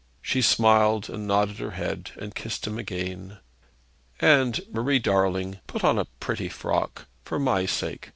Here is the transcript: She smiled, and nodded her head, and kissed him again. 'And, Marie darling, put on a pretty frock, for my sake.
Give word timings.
She 0.19 0.41
smiled, 0.41 1.11
and 1.11 1.27
nodded 1.27 1.57
her 1.59 1.69
head, 1.77 2.09
and 2.17 2.33
kissed 2.33 2.65
him 2.65 2.79
again. 2.79 3.37
'And, 4.19 4.59
Marie 4.71 4.97
darling, 4.97 5.59
put 5.67 5.83
on 5.83 5.99
a 5.99 6.05
pretty 6.19 6.49
frock, 6.49 7.05
for 7.23 7.37
my 7.37 7.67
sake. 7.67 8.09